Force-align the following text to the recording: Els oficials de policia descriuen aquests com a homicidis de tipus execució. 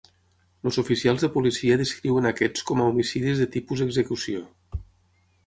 Els 0.69 0.77
oficials 0.81 1.25
de 1.25 1.29
policia 1.35 1.77
descriuen 1.81 2.29
aquests 2.31 2.65
com 2.71 2.81
a 2.81 2.89
homicidis 2.93 3.45
de 3.45 3.49
tipus 3.59 3.85
execució. 3.87 4.43